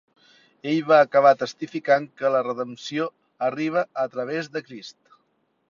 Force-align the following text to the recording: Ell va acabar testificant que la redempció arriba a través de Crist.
Ell 0.69 0.79
va 0.91 0.97
acabar 1.07 1.33
testificant 1.41 2.07
que 2.21 2.33
la 2.37 2.41
redempció 2.49 3.07
arriba 3.51 3.87
a 4.07 4.11
través 4.17 4.53
de 4.57 4.67
Crist. 4.71 4.99